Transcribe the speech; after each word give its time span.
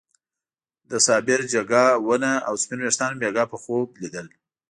د 0.89 0.91
صابر 1.05 1.39
جګه 1.53 1.83
ونه 2.05 2.31
او 2.47 2.53
سپين 2.63 2.79
ويښتان 2.81 3.09
مې 3.15 3.19
بېګاه 3.21 3.47
په 3.51 3.57
خوب 3.63 3.87
ليدل. 4.01 4.27